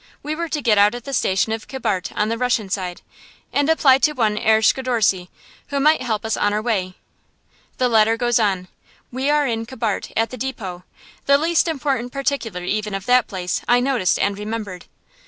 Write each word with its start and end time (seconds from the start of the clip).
We 0.23 0.33
were 0.33 0.49
to 0.49 0.63
get 0.63 0.79
out 0.79 0.95
at 0.95 1.03
the 1.03 1.13
station 1.13 1.51
of 1.51 1.67
Kibart 1.67 2.11
on 2.13 2.29
the 2.29 2.37
Russian 2.39 2.69
side, 2.71 3.03
and 3.53 3.69
apply 3.69 3.99
to 3.99 4.13
one 4.13 4.35
Herr 4.35 4.59
Schidorsky, 4.63 5.29
who 5.67 5.79
might 5.79 6.01
help 6.01 6.25
us 6.25 6.35
on 6.35 6.53
our 6.53 6.59
way. 6.63 6.95
The 7.77 7.87
letter 7.87 8.17
goes 8.17 8.39
on: 8.39 8.67
We 9.11 9.29
are 9.29 9.45
in 9.45 9.67
Kibart, 9.67 10.11
at 10.17 10.31
the 10.31 10.37
depot. 10.37 10.85
The 11.27 11.37
least 11.37 11.67
important 11.67 12.11
particular, 12.11 12.63
even, 12.63 12.95
of 12.95 13.05
that 13.05 13.27
place, 13.27 13.61
I 13.67 13.79
noticed 13.79 14.17
and 14.17 14.39
remembered. 14.39 14.85